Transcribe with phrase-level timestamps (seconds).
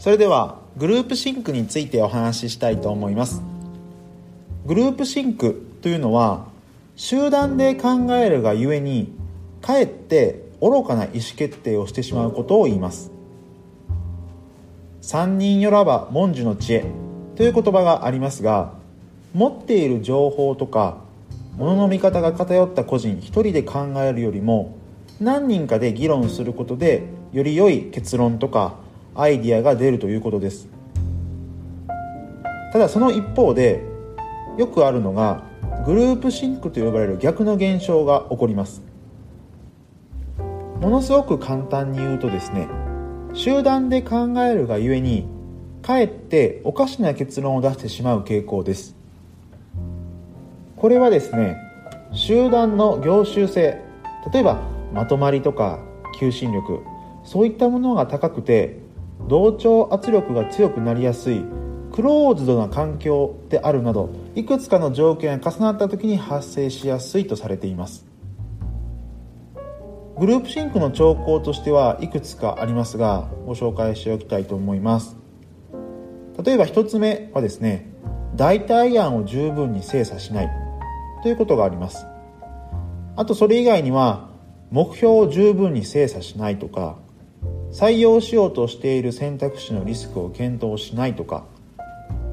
[0.00, 3.42] それではグループシンクについてお話ししたいと思います。
[4.64, 6.46] グループシンクというのは
[6.96, 9.12] 集団で考えるがゆえに
[9.60, 13.12] かえって愚かな意思決定をしてしまうことを言います。
[15.02, 16.86] 三人よらば文殊の知恵
[17.36, 18.72] という言葉がありますが
[19.34, 20.96] 持っている情報とか
[21.58, 24.78] 物の見方が偏った個人一人で考えるよりも
[25.20, 27.04] 何人かで議論することで
[27.34, 30.68] より良い結論とかアイディアが出るということです。
[32.72, 33.82] ただその一方で
[34.56, 35.42] よくあるのが
[35.84, 38.82] グループシンクと呼ばれる逆の現象が起こります。
[40.80, 42.66] ものすごく簡単に言うとですね
[43.34, 45.26] 集団で考えるがゆえに
[45.82, 48.96] かえっておかしな結論を出してしまう傾向です。
[50.76, 51.58] これはですね
[52.12, 53.82] 集団の凝集性
[54.32, 55.78] 例えばまとまりとか
[56.18, 56.80] 求心力
[57.24, 58.78] そういったものが高くて
[59.28, 61.44] 同調圧力が強くなりやすい
[61.92, 68.06] クローズドな環境であるなどいくつかの条件が重なった時に発生しやすいとされています。
[70.18, 75.16] グループシンクの兆候としてはいくつかありますがご紹介しておきたいと思います。
[76.44, 77.90] 例えば1つ目はですね
[78.36, 80.50] 代替案を十分に精査しない
[81.22, 82.06] ということがあります。
[83.16, 84.28] あとそれ以外には
[84.70, 86.98] 目標を十分に精査しないとか
[87.72, 91.44] 採用しようとしている選択肢のリスクを検討しないとか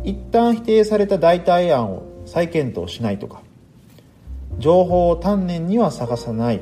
[0.03, 3.41] 一旦否定された代替案を再検討しないとか
[4.57, 6.61] 情報を丹念には探さない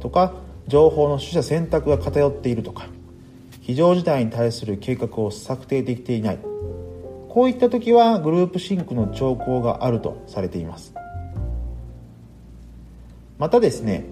[0.00, 0.34] とか
[0.66, 2.86] 情報の取捨選択が偏っているとか
[3.60, 6.38] 非常事態に対する計画を策定できていない。
[7.28, 10.92] こういった時はグループシンクの兆候があるとされています。
[13.38, 14.04] またですね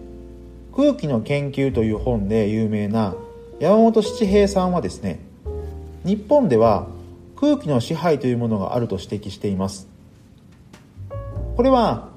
[0.74, 3.16] 空気の研究という本で有名な
[3.60, 5.18] 山本七平さんはですね
[6.04, 6.86] 日本では
[7.36, 9.88] 空気の支配というものがあると指摘しています。
[11.56, 12.08] これは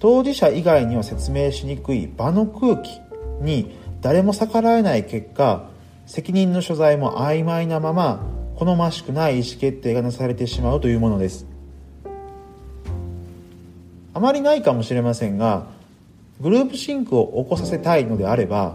[0.00, 3.00] 当事者以外には説明しにくい場の空気
[3.40, 5.68] に誰も逆らえない結果
[6.06, 8.24] 責任の所在も曖昧なまま
[8.56, 11.46] 好ましくない意思決定がなされてしまうというものです。
[14.14, 15.66] あまりないかもしれませんが
[16.40, 18.74] グループシンクを起こさせたいのであれば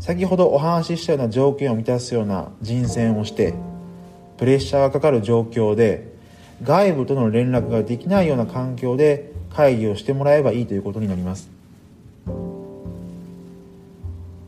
[0.00, 3.54] 先ほどお話ししたような条件を満たすような人選をして
[4.36, 6.14] プレッシャーがかかる状況で
[6.62, 11.50] 外部との連絡ができないような環境で会議をしてもらえばいいということになります。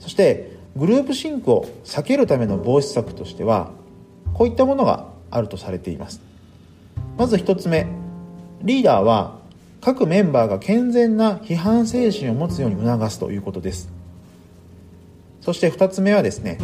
[0.00, 3.70] そしてグループシンクを避けるための防止策としては
[4.32, 6.20] こういったものがあるとされています。
[7.16, 7.86] まず1つ目
[8.62, 9.38] リーダーは
[9.80, 13.97] 各メンバーが健全な批判精神を持つように促すということです。
[15.48, 16.58] そして2つ目はですね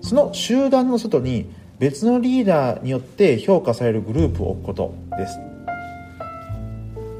[0.00, 5.38] その集団の外に別のリーダーによって評価されるグループを置くことです。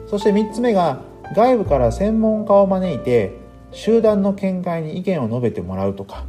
[0.08, 1.02] そして3つ目が
[1.36, 3.30] 外部から専門家を招いて
[3.70, 6.24] 集団の見解に意見を述べてもらうとか。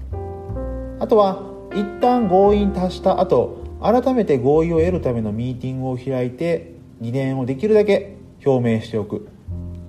[1.00, 1.42] あとは
[1.74, 9.28] 一旦合意に達した後改めて合意を得るためのミーティングを開いて疑念をできるだけ表明しておく。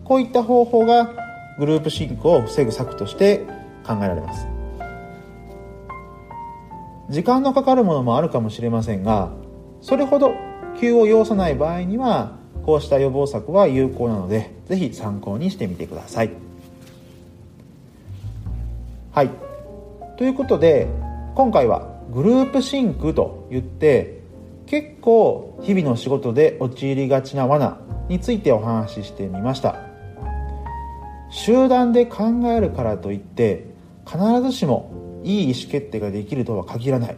[0.05, 1.13] こういった方法が
[1.59, 3.45] グループシンクを防ぐ策として
[3.87, 4.56] 考えられます。
[7.09, 9.31] 時間のかかるものもあるかもしれませんが
[9.81, 10.35] それほど
[10.81, 16.31] 急を要さない場合にはこうした予防策は有効なのでぜひ参考にしてみてください。
[19.13, 19.31] はい。
[20.19, 20.89] ということで
[21.37, 24.21] 今回はグループシンクと言って
[24.67, 27.79] 結構日々の仕事で陥りがちな罠
[28.09, 29.77] についてお話ししてみました。
[31.31, 33.67] 集団で考えるからといって
[34.07, 37.17] 必ずしもいい意思決定ができるとは限らない。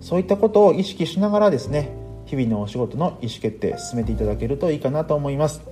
[0.00, 1.90] そういったことを意識しながらですね
[2.26, 5.62] 日々のお仕事の意思決定進めていただけるといいかなと思います。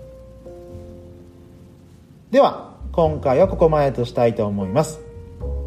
[2.30, 5.00] では今回はここまでとしたいと思います。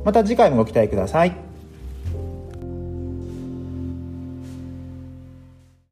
[0.03, 1.44] また次回もご期待ください。